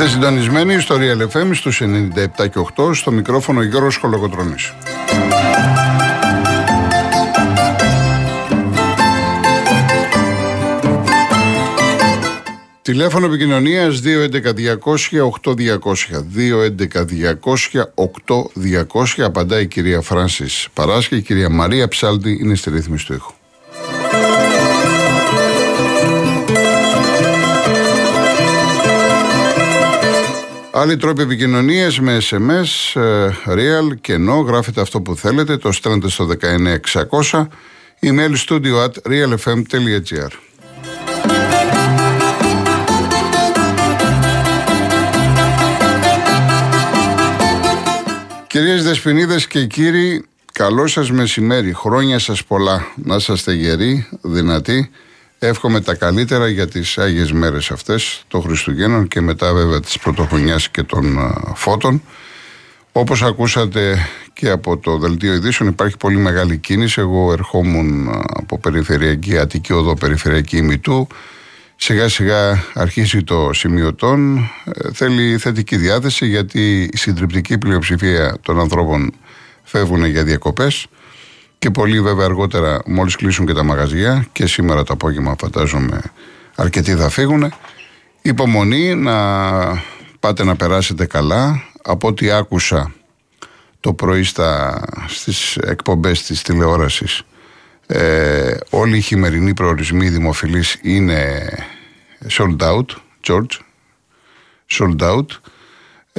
[0.00, 1.84] Είστε συντονισμένοι στο Real FM στους 97
[2.36, 4.74] και 8 στο μικρόφωνο Γιώργος Χολογοτρώνης.
[12.82, 16.24] Τηλέφωνο επικοινωνίας 211-200-8200.
[19.16, 19.24] 211-200-8200.
[19.24, 20.44] Απαντάει η κυρία Φράνση
[20.74, 21.16] Παράσχη.
[21.16, 23.32] Η κυρία Μαρία Ψάλτη είναι στη ρύθμιση του ήχου.
[30.80, 36.26] Άλλοι τρόποι επικοινωνίας με SMS, ε, real, κενό, γράφετε αυτό που θέλετε, το στέλνετε στο
[36.26, 37.48] 19600,
[38.00, 40.30] email studio at realfm.gr.
[48.46, 54.90] Κυρίες Δεσποινίδες και κύριοι, καλό σας μεσημέρι, χρόνια σας πολλά, να είσαστε γεροί, δυνατοί.
[55.42, 60.68] Εύχομαι τα καλύτερα για τις Άγιες μέρες αυτές των Χριστουγέννων και μετά βέβαια της Πρωτοχρονιάς
[60.68, 61.18] και των
[61.54, 62.02] φώτων.
[62.92, 63.98] Όπως ακούσατε
[64.32, 67.00] και από το Δελτίο Ειδήσεων υπάρχει πολύ μεγάλη κίνηση.
[67.00, 71.06] Εγώ ερχόμουν από περιφερειακή Αττική Οδό, περιφερειακή ημιτού.
[71.76, 74.38] Σιγά σιγά αρχίσει το σημειωτόν.
[74.38, 79.12] Ε, θέλει θετική διάθεση γιατί η συντριπτική πλειοψηφία των ανθρώπων
[79.62, 80.86] φεύγουν για διακοπές
[81.60, 86.00] και πολύ βέβαια αργότερα μόλις κλείσουν και τα μαγαζιά και σήμερα το απόγευμα φαντάζομαι
[86.54, 87.52] αρκετοί θα φύγουν.
[88.22, 89.16] Υπομονή να
[90.20, 91.62] πάτε να περάσετε καλά.
[91.82, 92.92] Από ό,τι άκουσα
[93.80, 97.22] το πρωί στα, στις εκπομπές της τηλεόρασης
[97.86, 101.48] ε, όλοι οι χειμερινοί προορισμοί δημοφιλείς είναι
[102.28, 102.84] sold out,
[103.26, 103.58] George,
[104.70, 105.26] sold out.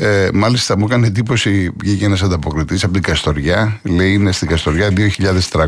[0.04, 3.80] Ε, μάλιστα μου έκανε εντύπωση, βγήκε ένας ανταποκριτής από την Καστοριά.
[3.84, 5.68] Λέει είναι στην Καστοριά 2.300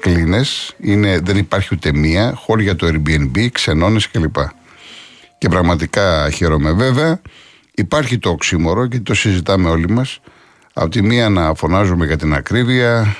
[0.00, 0.76] κλίνες.
[1.22, 2.32] Δεν υπάρχει ούτε μία.
[2.34, 4.36] Χώρια το Airbnb, ξενώνες κλπ.
[5.38, 7.20] Και πραγματικά χαίρομαι βέβαια.
[7.74, 10.20] Υπάρχει το οξύμορο και το συζητάμε όλοι μας.
[10.72, 13.16] Από τη μία να φωνάζουμε για την ακρίβεια,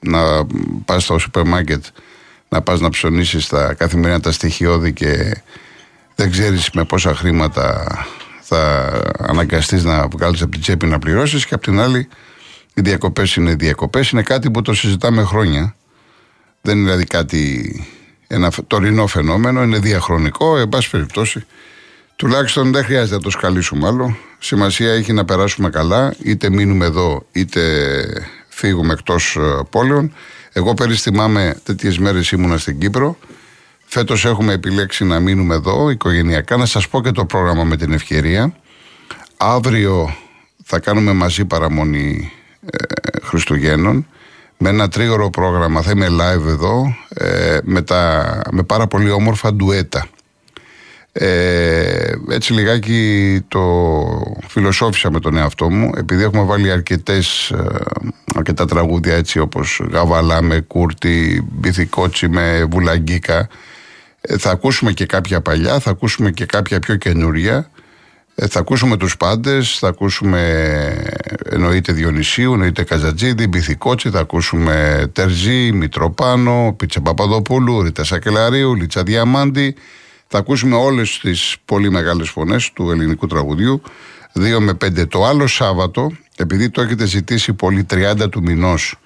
[0.00, 0.46] να
[0.84, 1.84] πας στο σούπερ μάρκετ
[2.48, 5.42] να πας να ψωνίσεις τα καθημερινά τα στοιχειώδη και
[6.14, 7.86] δεν ξέρεις με πόσα χρήματα
[8.54, 12.08] θα αναγκαστείς να βγάλεις από την τσέπη να πληρώσεις και από την άλλη
[12.74, 14.10] οι διακοπές είναι διακοπές.
[14.10, 15.74] Είναι κάτι που το συζητάμε χρόνια.
[16.60, 17.74] Δεν είναι δηλαδή κάτι
[18.26, 20.58] ένα τωρινό φαινόμενο είναι διαχρονικό.
[20.58, 21.46] Εν πάση περιπτώσει
[22.16, 24.16] τουλάχιστον δεν χρειάζεται να το σκαλίσουμε άλλο.
[24.38, 27.62] Σημασία έχει να περάσουμε καλά είτε μείνουμε εδώ είτε
[28.48, 30.14] φύγουμε εκτός ε, πόλεων.
[30.52, 33.18] Εγώ περιστημάμαι τέτοιες μέρες ήμουνα στην Κύπρο.
[33.94, 36.56] Φέτος έχουμε επιλέξει να μείνουμε εδώ οικογενειακά.
[36.56, 38.54] Να σας πω και το πρόγραμμα με την ευκαιρία.
[39.36, 40.14] Αύριο
[40.64, 42.32] θα κάνουμε μαζί παραμονή
[42.70, 42.76] ε,
[43.22, 44.06] Χριστουγέννων.
[44.58, 49.54] Με ένα τρίγωρο πρόγραμμα θα είμαι live εδώ ε, με, τα, με πάρα πολύ όμορφα
[49.54, 50.06] ντουέτα.
[51.12, 53.60] Ε, έτσι λιγάκι το
[54.48, 57.64] φιλοσόφησα με τον εαυτό μου επειδή έχουμε βάλει αρκετές, ε,
[58.34, 63.48] αρκετά τραγούδια έτσι όπως Γαβαλά με Κούρτη, Μπιθικότσι με Βουλαγκίκα ε,
[64.38, 67.70] θα ακούσουμε και κάποια παλιά, θα ακούσουμε και κάποια πιο καινούρια.
[68.34, 70.40] Ε, θα ακούσουμε τους πάντες, θα ακούσουμε
[71.50, 79.74] εννοείται Διονυσίου, εννοείται Καζατζίδη, Μπιθικότσι, θα ακούσουμε Τερζή, Μητροπάνο, Πίτσα Παπαδοπούλου, Ρίτα Σακελαρίου, Λίτσα Διαμάντη.
[80.26, 83.82] Θα ακούσουμε όλες τις πολύ μεγάλες φωνές του ελληνικού τραγουδιού.
[84.34, 88.96] 2 με 5 το άλλο Σάββατο επειδή το έχετε ζητήσει πολύ 30 του μηνός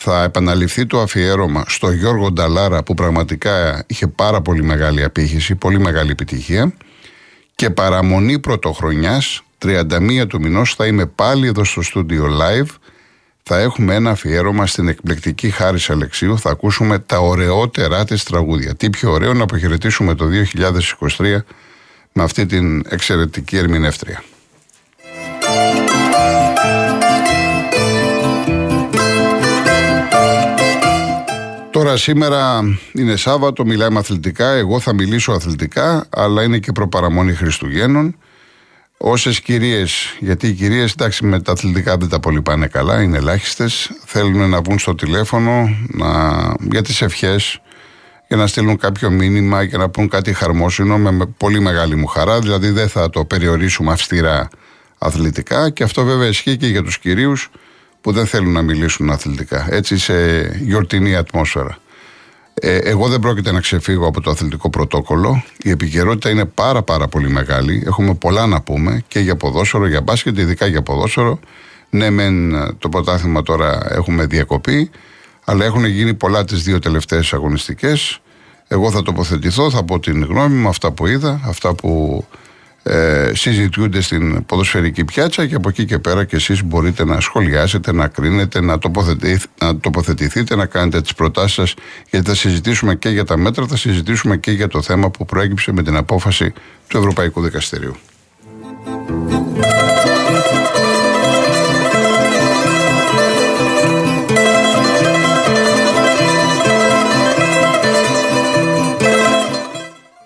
[0.00, 5.78] θα επαναληφθεί το αφιέρωμα στο Γιώργο Νταλάρα που πραγματικά είχε πάρα πολύ μεγάλη απήχηση, πολύ
[5.78, 6.72] μεγάλη επιτυχία
[7.54, 12.68] και παραμονή πρωτοχρονιάς 31 του μηνός θα είμαι πάλι εδώ στο στούντιο live
[13.42, 16.38] θα έχουμε ένα αφιέρωμα στην εκπληκτική Χάρη Αλεξίου.
[16.38, 18.74] Θα ακούσουμε τα ωραιότερά της τραγούδια.
[18.74, 20.28] Τι πιο ωραίο να αποχαιρετήσουμε το
[21.18, 21.36] 2023
[22.12, 24.22] με αυτή την εξαιρετική ερμηνεύτρια.
[31.78, 32.60] Τώρα σήμερα
[32.92, 34.50] είναι Σάββατο, μιλάμε αθλητικά.
[34.50, 38.16] Εγώ θα μιλήσω αθλητικά, αλλά είναι και προπαραμόνη Χριστουγέννων.
[38.96, 43.16] Όσες κυρίες, γιατί οι κυρίες εντάξει με τα αθλητικά δεν τα πολύ πάνε καλά, είναι
[43.16, 46.08] ελάχιστες, θέλουν να βγουν στο τηλέφωνο να,
[46.70, 47.60] για τις ευχές,
[48.28, 52.40] για να στείλουν κάποιο μήνυμα και να πούν κάτι χαρμόσυνο με, πολύ μεγάλη μου χαρά.
[52.40, 54.48] Δηλαδή δεν θα το περιορίσουμε αυστηρά
[54.98, 57.50] αθλητικά και αυτό βέβαια ισχύει και για τους κυρίους
[58.08, 59.66] που δεν θέλουν να μιλήσουν αθλητικά.
[59.70, 60.14] Έτσι σε
[60.60, 61.78] γιορτινή ατμόσφαιρα.
[62.54, 65.42] Ε, εγώ δεν πρόκειται να ξεφύγω από το αθλητικό πρωτόκολλο.
[65.62, 67.82] Η επικαιρότητα είναι πάρα πάρα πολύ μεγάλη.
[67.86, 71.40] Έχουμε πολλά να πούμε και για ποδόσφαιρο, για μπάσκετ, ειδικά για ποδόσφαιρο.
[71.90, 74.90] Ναι, μεν το πρωτάθλημα τώρα έχουμε διακοπή,
[75.44, 78.20] αλλά έχουν γίνει πολλά τις δύο τελευταίες αγωνιστικές.
[78.68, 82.24] Εγώ θα τοποθετηθώ, θα πω την γνώμη μου, αυτά που είδα, αυτά που
[82.90, 87.92] ε, συζητιούνται στην ποδοσφαιρική πιάτσα και από εκεί και πέρα και εσείς μπορείτε να σχολιάσετε,
[87.92, 88.78] να κρίνετε, να,
[89.58, 91.74] να τοποθετηθείτε, να κάνετε τις προτάσεις σας
[92.10, 95.72] γιατί θα συζητήσουμε και για τα μέτρα, θα συζητήσουμε και για το θέμα που προέκυψε
[95.72, 96.52] με την απόφαση
[96.88, 97.96] του Ευρωπαϊκού Δικαστηρίου.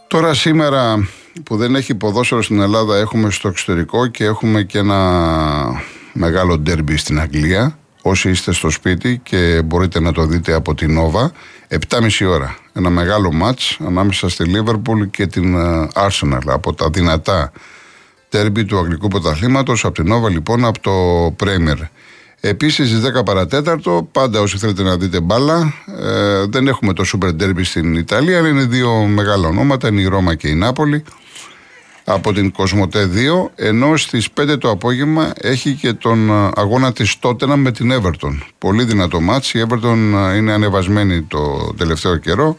[0.06, 1.08] Τώρα σήμερα
[1.44, 5.82] που δεν έχει ποδόσφαιρο στην Ελλάδα έχουμε στο εξωτερικό και έχουμε και ένα
[6.12, 7.78] μεγάλο ντέρμπι στην Αγγλία.
[8.02, 11.32] Όσοι είστε στο σπίτι και μπορείτε να το δείτε από την Νόβα,
[11.68, 12.56] 7,5 ώρα.
[12.72, 16.40] Ένα μεγάλο μάτς ανάμεσα στη Λίβερπουλ και την ε, Arsenal.
[16.46, 17.52] Από τα δυνατά
[18.30, 20.92] ντέρμπι του Αγγλικού Πρωταθλήματος, από την Νόβα λοιπόν, από το
[21.36, 21.78] Πρέμερ.
[22.44, 27.28] Επίσης, στις 10 παρατέταρτο, πάντα όσοι θέλετε να δείτε μπάλα, ε, δεν έχουμε το Super
[27.28, 31.04] Derby στην Ιταλία, αλλά είναι δύο μεγάλα ονόματα, είναι η Ρώμα και η Νάπολη.
[32.04, 37.18] Από την Κοσμοτέ 2, ενώ στις 5 το απόγευμα έχει και τον ε, αγώνα της
[37.18, 38.38] Τότενα με την Everton.
[38.58, 42.56] Πολύ δυνατό μάτς, η Everton ε, είναι ανεβασμένη το τελευταίο καιρό.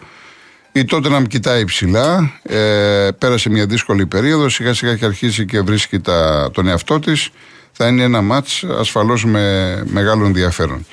[0.72, 6.00] Η Τότεναμ κοιτάει ψηλά, ε, πέρασε μια δύσκολη περίοδο, σιγά σιγά έχει αρχίσει και βρίσκει
[6.00, 7.30] τα, τον εαυτό της
[7.74, 10.86] θα είναι ένα μάτς ασφαλώς με μεγάλο ενδιαφέρον.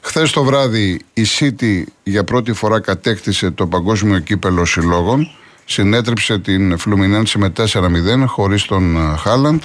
[0.00, 5.30] Χθες το βράδυ η City για πρώτη φορά κατέκτησε το παγκόσμιο κύπελο συλλόγων.
[5.64, 9.62] Συνέτριψε την Φλουμινένση με 4-0 χωρίς τον ε, Χάλαντ.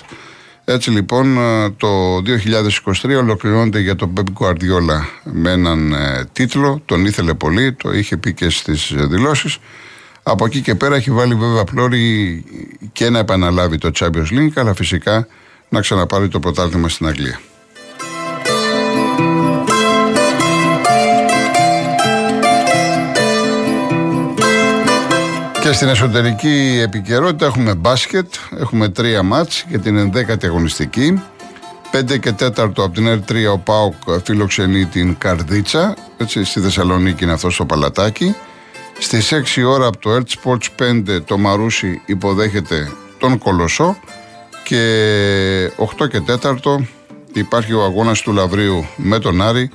[0.65, 1.87] Έτσι λοιπόν ε, το
[3.03, 6.81] 2023 ολοκληρώνεται για τον Πέμπ Κουαρδιόλα με έναν ε, τίτλο.
[6.85, 9.57] Τον ήθελε πολύ, το είχε πει και στις δηλώσεις.
[10.23, 12.43] Από εκεί και πέρα έχει βάλει βέβαια πλώρη
[12.91, 15.27] και να επαναλάβει το Champions League αλλά φυσικά
[15.73, 17.39] να ξαναπάρει το πρωτάθλημα στην Αγγλία.
[25.61, 31.21] Και στην εσωτερική επικαιρότητα έχουμε μπάσκετ, έχουμε τρία μάτς για την ενδέκατη αγωνιστική.
[31.91, 37.33] 5 και 4 από την R3 ο Πάουκ φιλοξενεί την Καρδίτσα, έτσι στη Θεσσαλονίκη είναι
[37.33, 38.35] αυτός στο Παλατάκι.
[38.99, 43.97] Στις 6 ώρα από το Earth Sports 5 το Μαρούσι υποδέχεται τον Κολοσσό
[44.63, 46.55] και 8 και 4
[47.33, 49.69] υπάρχει ο αγώνας του Λαβρίου με τον Άρη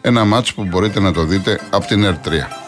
[0.00, 2.67] ένα μάτς που μπορείτε να το δείτε από την ΕΡ3.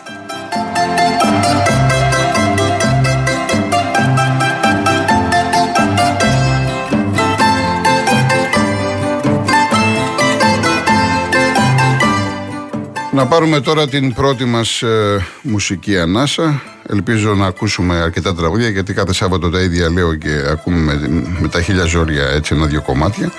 [13.21, 18.95] Να πάρουμε τώρα την πρώτη μας ε, μουσική ανάσα Ελπίζω να ακούσουμε αρκετά τραγούδια γιατί
[18.95, 23.33] κάθε Σάββατο τα ίδια λέω και ακούμε με, με τα χίλια ζόρια έτσι ένα-δύο κομμάτια.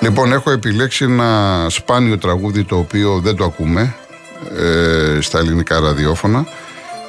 [0.00, 3.94] Λοιπόν, έχω επιλέξει ένα σπάνιο τραγούδι το οποίο δεν το ακούμε
[4.58, 6.46] ε, στα ελληνικά ραδιόφωνα.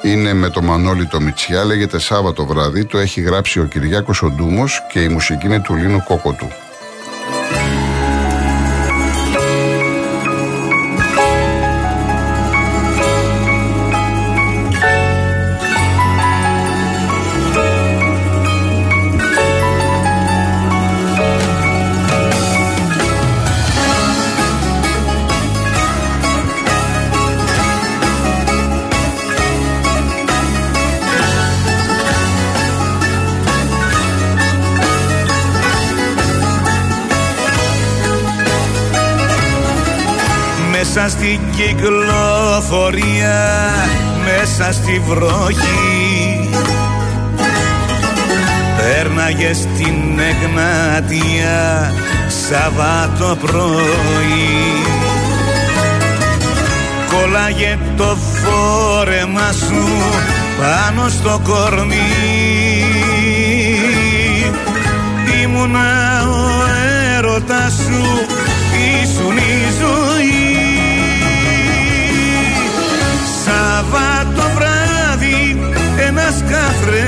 [0.02, 2.84] Είναι με το Μανώλη το Μιτσιά, λέγεται Σάββατο βράδυ.
[2.84, 6.48] Το έχει γράψει ο Κυριάκος ο Ντούμος και η μουσική είναι του Λίνου Κόκοτου.
[41.04, 43.36] Μέσα στην κυκλοφορία,
[44.24, 46.48] μέσα στη βροχή.
[48.76, 51.92] Πέρναγε στην Εγνατία
[52.48, 54.82] Σαββάτο πρωί.
[57.10, 59.88] Κόλλαγε το φόρεμα σου
[60.60, 62.12] πάνω στο κορμί.
[65.42, 66.64] Ήμουνα ο
[67.16, 68.04] έρωτας σου,
[69.02, 70.43] ήσουν η ζωή
[73.94, 75.40] Σαββάτο βράδυ
[76.06, 76.98] ένας καθρέφτης.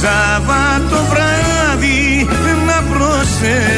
[0.00, 2.28] Σαββάτο βράδυ
[2.66, 3.73] να προσέχεις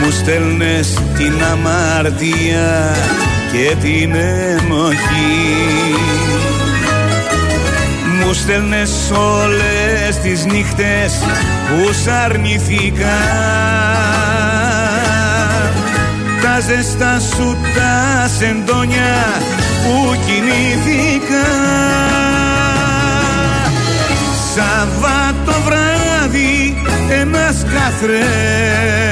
[0.00, 2.96] Μου στέλνες την αμαρτία
[3.52, 5.94] και την ενοχή
[8.20, 11.12] μου στέλνες όλες τις νύχτες
[11.68, 12.08] που σ'
[16.42, 19.42] τα ζεστά σου τα σεντόνια
[19.84, 21.46] που κινήθηκα.
[24.54, 26.76] Σαββάτο βράδυ
[27.20, 29.03] ένας καθρέφτης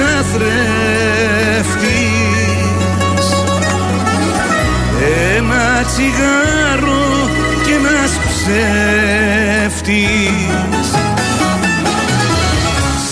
[0.00, 1.90] καθρέφτης
[5.36, 7.06] ένα τσιγάρο
[7.64, 9.98] και ένας ψεύτης.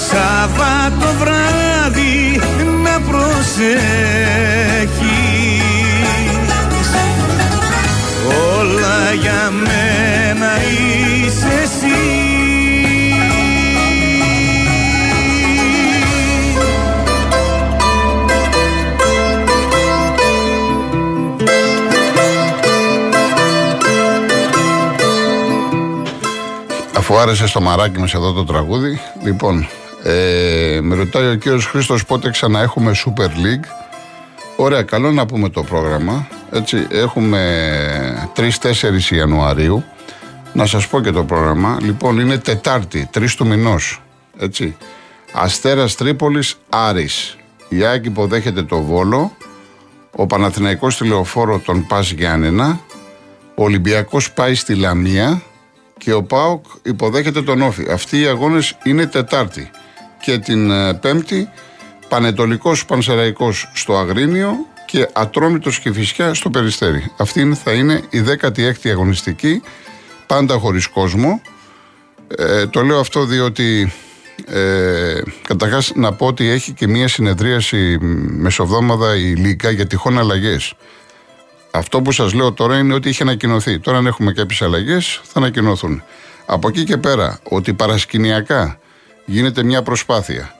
[0.08, 2.40] Σαββάτο βράδυ
[2.82, 4.17] να προσέχεις
[27.10, 29.00] αφού άρεσε στο μαράκι μας εδώ το τραγούδι.
[29.22, 29.68] Λοιπόν,
[30.02, 33.64] ε, με ρωτάει ο κύριος Χρήστος πότε ξανά έχουμε Super League.
[34.56, 36.28] Ωραία, καλό να πούμε το πρόγραμμα.
[36.52, 39.84] Έτσι, έχουμε 3-4 Ιανουαρίου.
[40.52, 41.78] Να σας πω και το πρόγραμμα.
[41.80, 44.02] Λοιπόν, είναι Τετάρτη, 3 του μηνός.
[44.38, 44.76] Έτσι.
[45.32, 47.36] Αστέρας Τρίπολης, Άρης.
[47.68, 49.36] Η Άκη υποδέχεται το Βόλο.
[50.16, 52.80] Ο Παναθηναϊκός τηλεοφόρο τον Πας Γιάννενα.
[53.54, 55.42] Ο Ολυμπιακός πάει στη Λαμία
[55.98, 57.90] και ο ΠΑΟΚ υποδέχεται τον Όφη.
[57.90, 59.70] Αυτοί οι αγώνες είναι Τετάρτη.
[60.20, 61.48] Και την ε, Πέμπτη
[62.08, 64.52] Πανετολικός Πανσεραϊκός στο Αγρίνιο
[64.86, 67.12] και Ατρόμητος και Φυσιά στο Περιστέρι.
[67.16, 69.62] Αυτή θα είναι η 16η αγωνιστική,
[70.26, 71.40] πάντα χωρίς κόσμο.
[72.36, 73.92] Ε, το λέω αυτό διότι
[74.46, 77.98] ε, καταρχάς να πω ότι έχει και μία συνεδρίαση
[78.30, 80.74] μεσοβδόμαδα η Λίκα για τυχόν αλλαγές.
[81.70, 83.78] Αυτό που σας λέω τώρα είναι ότι είχε ανακοινωθεί.
[83.78, 86.02] Τώρα, αν έχουμε κάποιες αλλαγές, θα ανακοινωθούν.
[86.46, 88.78] Από εκεί και πέρα, ότι παρασκηνιακά
[89.24, 90.54] γίνεται μια προσπάθεια,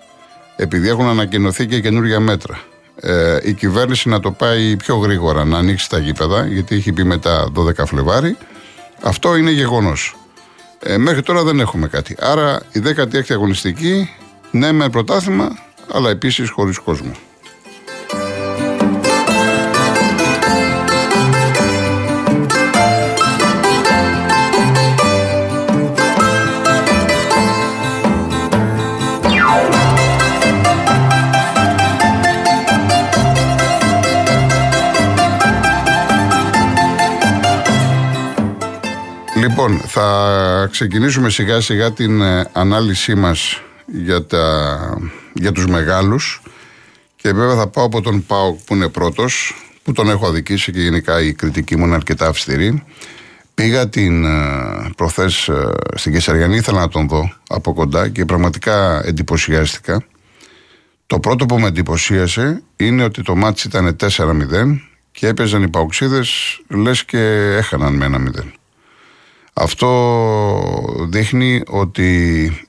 [0.57, 2.61] επειδή έχουν ανακοινωθεί και καινούργια μέτρα,
[3.01, 7.05] ε, η κυβέρνηση να το πάει πιο γρήγορα, να ανοίξει τα γήπεδα, γιατί έχει πει
[7.05, 8.37] μετά 12 Φλεβάρι,
[9.03, 10.17] αυτό είναι γεγονός.
[10.79, 12.17] Ε, μέχρι τώρα δεν έχουμε κάτι.
[12.21, 14.11] Άρα η 16η αγωνιστική,
[14.51, 15.59] ναι, με πρωτάθλημα,
[15.93, 17.13] αλλά επίσης χωρίς κόσμο.
[39.61, 44.79] Λοιπόν, θα ξεκινήσουμε σιγά σιγά την ε, ανάλυσή μας για, τα,
[45.33, 46.43] για τους μεγάλους
[47.17, 50.81] και βέβαια θα πάω από τον Πάο που είναι πρώτος που τον έχω αδικήσει και
[50.81, 52.85] γενικά η κριτική μου είναι αρκετά αυστηρή.
[53.55, 59.03] Πήγα την ε, προθές ε, στην Κεσαριανή, ήθελα να τον δω από κοντά και πραγματικά
[59.05, 60.05] εντυπωσιάστηκα.
[61.07, 64.09] Το πρώτο που με εντυπωσίασε είναι ότι το μάτς ήταν 4-0
[65.13, 67.19] και έπαιζαν οι παουξίδες λες και
[67.57, 68.58] έχαναν με ένα 0.
[69.61, 72.07] Αυτό δείχνει ότι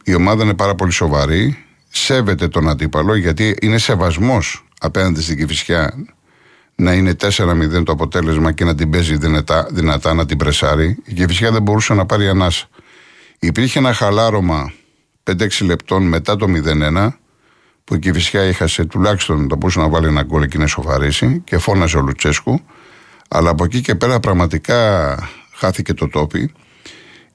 [0.03, 1.57] η ομάδα είναι πάρα πολύ σοβαρή,
[1.89, 5.93] σέβεται τον αντίπαλο γιατί είναι σεβασμός απέναντι στην Κηφισιά
[6.75, 10.97] να είναι 4-0 το αποτέλεσμα και να την παίζει δυνατά, δυνατά να την πρεσάρει.
[11.05, 12.67] Η Κηφισιά δεν μπορούσε να πάρει ανάσα.
[13.39, 14.73] Υπήρχε ένα χαλάρωμα
[15.23, 16.45] 5-6 λεπτών μετά το
[16.95, 17.09] 0-1
[17.83, 21.57] που η Κηφισιά είχασε τουλάχιστον το μπορούσε να βάλει ένα γκολ και να σοφαρίσει και
[21.57, 22.61] φώναζε ο Λουτσέσκου.
[23.29, 25.15] Αλλά από εκεί και πέρα πραγματικά
[25.53, 26.51] χάθηκε το τόπι.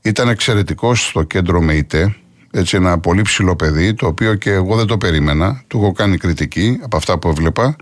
[0.06, 2.16] Ήταν εξαιρετικό στο κέντρο ΜΕΙΤΕ.
[2.50, 5.62] Έτσι, ένα πολύ ψηλό παιδί, το οποίο και εγώ δεν το περίμενα.
[5.66, 7.76] Του έχω κάνει κριτική από αυτά που έβλεπα.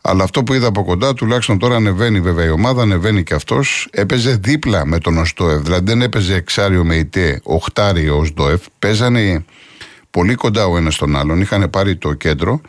[0.00, 3.88] Αλλά αυτό που είδα από κοντά, τουλάχιστον τώρα ανεβαίνει βέβαια η ομάδα, ανεβαίνει και αυτός.
[3.90, 5.62] Έπαιζε δίπλα με τον Οστόεφ.
[5.62, 8.62] Δηλαδή δεν έπαιζε εξάριο με ητέ, οχτάριο Οστόεφ.
[8.78, 9.44] Παίζανε
[10.10, 11.40] πολύ κοντά ο ένας τον άλλον.
[11.40, 12.60] Είχαν πάρει το κέντρο.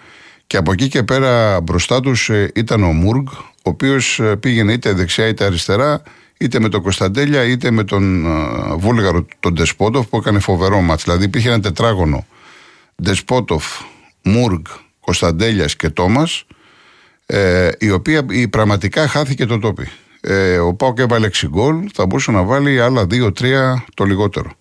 [0.48, 4.74] Και από εκεί και πέρα μπροστά τους ε, ήταν ο Μούργκ, ο οποίος ε, πήγαινε
[4.74, 6.02] είτε δεξιά είτε αριστερά
[6.42, 11.04] είτε με τον Κωνσταντέλια είτε με τον uh, Βούλγαρο τον Ντεσπότοφ που έκανε φοβερό μάτς.
[11.04, 12.26] Δηλαδή υπήρχε ένα τετράγωνο
[13.04, 13.66] Ντεσπότοφ,
[14.24, 14.66] Μούργκ,
[15.00, 16.46] Κωνσταντέλιας και Τόμας,
[17.26, 19.88] ε, η οποία η, πραγματικά χάθηκε το τόπι.
[20.22, 24.52] Ε, ο Πάοκ έβαλε 6 γκολ, θα μπορούσε να βάλει άλλα 2-3 το λιγότερο.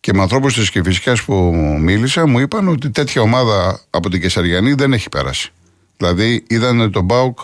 [0.00, 1.34] Και με ανθρώπους της Κεφυσιά που
[1.80, 5.50] μίλησα μου είπαν ότι τέτοια ομάδα από την Κεσαριανή δεν έχει περάσει.
[5.96, 7.38] Δηλαδή είδαν τον Πάοκ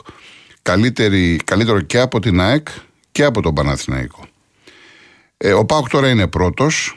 [1.45, 2.69] καλύτερο και από την ΑΕΚ
[3.13, 4.25] και από τον Παναθηναϊκό.
[5.37, 6.97] Ε, ο Πάοκ τώρα είναι πρώτος.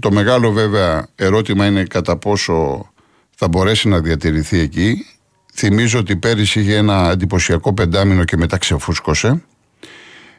[0.00, 2.86] Το μεγάλο βέβαια ερώτημα είναι κατά πόσο
[3.36, 5.06] θα μπορέσει να διατηρηθεί εκεί.
[5.54, 9.42] Θυμίζω ότι πέρυσι είχε ένα εντυπωσιακό πεντάμινο και μετά ξεφούσκωσε.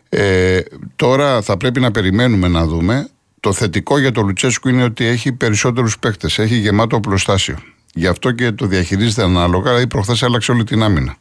[0.09, 0.59] Ε,
[0.95, 3.09] τώρα θα πρέπει να περιμένουμε να δούμε.
[3.39, 7.57] Το θετικό για τον Λουτσέσκου είναι ότι έχει περισσότερους παίκτες, έχει γεμάτο οπλοστάσιο.
[7.93, 11.17] Γι' αυτό και το διαχειρίζεται ανάλογα, δηλαδή προχθές άλλαξε όλη την άμυνα.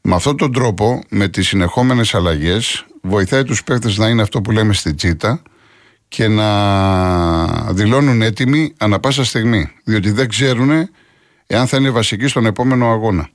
[0.00, 4.50] Με αυτόν τον τρόπο, με τις συνεχόμενες αλλαγές, βοηθάει τους παίκτες να είναι αυτό που
[4.50, 5.42] λέμε στη τσίτα
[6.08, 9.70] και να δηλώνουν έτοιμοι ανα πάσα στιγμή.
[9.84, 10.88] Διότι δεν ξέρουν
[11.46, 13.28] εάν θα είναι βασικοί στον επόμενο αγώνα.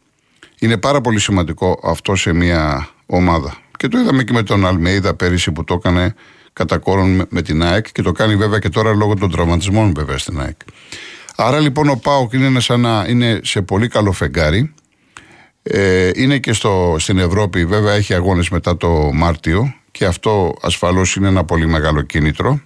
[0.59, 3.57] Είναι πάρα πολύ σημαντικό αυτό σε μια ομάδα.
[3.77, 6.13] Και το είδαμε και με τον Αλμέιδα πέρυσι που το έκανε
[6.53, 10.17] κατά κόρον με την ΑΕΚ και το κάνει βέβαια και τώρα λόγω των τραυματισμών βέβαια
[10.17, 10.57] στην ΑΕΚ.
[11.35, 14.73] Άρα λοιπόν ο Πάοκ είναι, σαν είναι σε πολύ καλό φεγγάρι.
[15.63, 21.15] Ε, είναι και στο, στην Ευρώπη, βέβαια έχει αγώνες μετά το Μάρτιο και αυτό ασφαλώς
[21.15, 22.61] είναι ένα πολύ μεγάλο κίνητρο.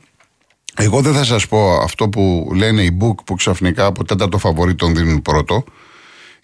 [0.77, 4.75] Εγώ δεν θα σας πω αυτό που λένε οι book που ξαφνικά από τέταρτο φαβορή
[4.75, 5.63] τον δίνουν πρώτο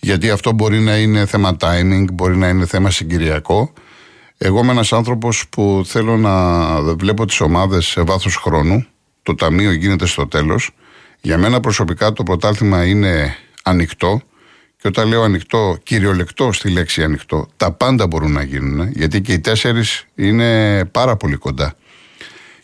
[0.03, 3.73] γιατί αυτό μπορεί να είναι θέμα timing, μπορεί να είναι θέμα συγκυριακό.
[4.37, 8.85] Εγώ είμαι ένας άνθρωπος που θέλω να βλέπω τις ομάδες σε βάθος χρόνου.
[9.23, 10.69] Το ταμείο γίνεται στο τέλος.
[11.21, 14.21] Για μένα προσωπικά το πρωτάθλημα είναι ανοιχτό.
[14.81, 18.89] Και όταν λέω ανοιχτό, κυριολεκτό στη λέξη ανοιχτό, τα πάντα μπορούν να γίνουν.
[18.91, 21.73] Γιατί και οι τέσσερις είναι πάρα πολύ κοντά.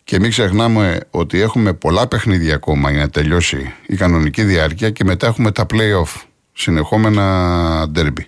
[0.04, 5.04] Και μην ξεχνάμε ότι έχουμε πολλά παιχνίδια ακόμα για να τελειώσει η κανονική διάρκεια και
[5.04, 6.22] μετά έχουμε τα play-off,
[6.54, 8.26] συνεχόμενα derby.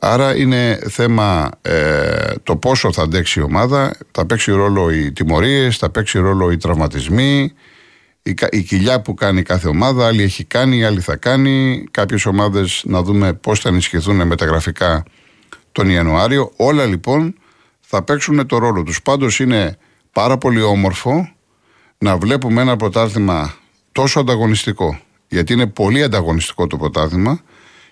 [0.00, 5.76] Άρα είναι θέμα ε, το πόσο θα αντέξει η ομάδα, θα παίξει ρόλο οι τιμωρίες,
[5.76, 7.52] θα παίξει ρόλο οι τραυματισμοί,
[8.26, 11.84] η, η κοιλιά που κάνει κάθε ομάδα, άλλη έχει κάνει, άλλη θα κάνει.
[11.90, 15.04] Κάποιες ομάδες να δούμε πώς θα ενισχυθούν μεταγραφικά
[15.72, 16.52] τον Ιανουάριο.
[16.56, 17.34] Όλα λοιπόν
[17.80, 19.02] θα παίξουν το ρόλο τους.
[19.02, 19.78] Πάντως είναι
[20.12, 21.30] πάρα πολύ όμορφο
[21.98, 23.54] να βλέπουμε ένα πρωτάθλημα
[23.92, 25.00] τόσο ανταγωνιστικό.
[25.28, 27.40] Γιατί είναι πολύ ανταγωνιστικό το πρωτάθλημα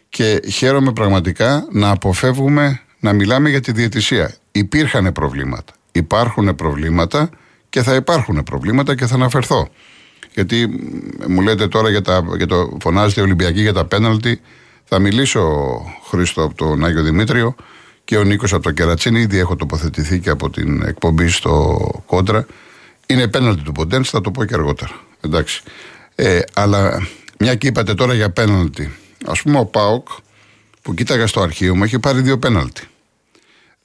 [0.09, 4.35] και χαίρομαι πραγματικά να αποφεύγουμε να μιλάμε για τη διαιτησία.
[4.53, 5.73] Υπήρχαν προβλήματα.
[5.93, 7.31] Υπάρχουν προβλήματα
[7.69, 9.69] και θα υπάρχουν προβλήματα και θα αναφερθώ.
[10.35, 10.69] Γιατί
[11.29, 14.41] μου λέτε τώρα για, τα, για το φωνάζετε Ολυμπιακή για τα πέναλτι.
[14.85, 15.43] Θα μιλήσω
[16.09, 17.55] Χρήστο από τον Άγιο Δημήτριο
[18.05, 19.21] και ο Νίκος από το Κερατσίνη.
[19.21, 22.47] Ήδη έχω τοποθετηθεί και από την εκπομπή στο Κόντρα.
[23.07, 24.91] Είναι πέναλτι του Ποντένς, θα το πω και αργότερα.
[25.21, 25.63] Εντάξει.
[26.15, 27.07] Ε, αλλά
[27.39, 28.93] μια και είπατε τώρα για πέναλτι.
[29.25, 30.09] Α πούμε ο Πάοκ
[30.83, 32.83] που κοίταγα στο αρχείο μου έχει πάρει δύο πέναλτι.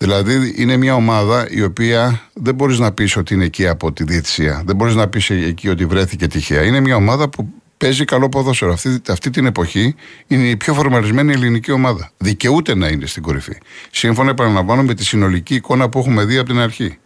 [0.01, 4.03] Δηλαδή είναι μια ομάδα η οποία δεν μπορείς να πεις ότι είναι εκεί από τη
[4.03, 4.63] διετησία.
[4.65, 6.63] Δεν μπορείς να πεις εκεί ότι βρέθηκε τυχαία.
[6.63, 8.71] Είναι μια ομάδα που παίζει καλό ποδόσφαιρο.
[8.71, 9.95] Αυτή, αυτή την εποχή
[10.27, 12.11] είναι η πιο φορμαρισμένη ελληνική ομάδα.
[12.17, 13.57] Δικαιούται να είναι στην κορυφή.
[13.91, 16.97] Σύμφωνα, επαναλαμβάνω, με τη συνολική εικόνα που έχουμε δει από την αρχή.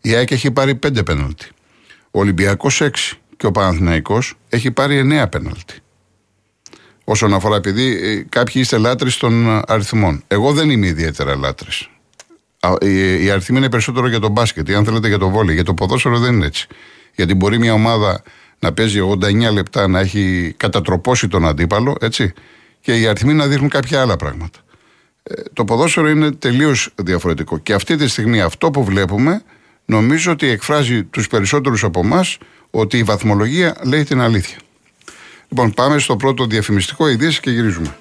[0.00, 1.48] Η ΑΕΚ έχει πάρει πέντε πέναλτι.
[2.10, 3.18] Ο Ολυμπιακός έξι.
[3.36, 5.74] Και ο Παναθηναϊκός έχει πάρει εννέα πέναλτι.
[7.04, 10.22] Όσον αφορά, επειδή ε, κάποιοι είστε λάτρε των αριθμών.
[10.26, 11.68] Εγώ δεν είμαι ιδιαίτερα λάτρε.
[13.20, 15.54] Η αριθμή είναι περισσότερο για τον μπάσκετ, ή αν θέλετε για το βόλιο.
[15.54, 16.66] Για το ποδόσφαιρο δεν είναι έτσι.
[17.14, 18.22] Γιατί μπορεί μια ομάδα
[18.58, 22.32] να παίζει 89 λεπτά, να έχει κατατροπώσει τον αντίπαλο, έτσι,
[22.80, 24.58] και οι αριθμοί να δείχνουν κάποια άλλα πράγματα.
[25.22, 27.58] Ε, το ποδόσφαιρο είναι τελείως διαφορετικό.
[27.58, 29.42] Και αυτή τη στιγμή αυτό που βλέπουμε,
[29.84, 32.38] νομίζω ότι εκφράζει τους περισσότερους από εμάς
[32.70, 34.56] ότι η βαθμολογία λέει την αλήθεια.
[35.48, 37.96] Λοιπόν, πάμε στο πρώτο διαφημιστικό ειδήσεις και γυρίζουμε.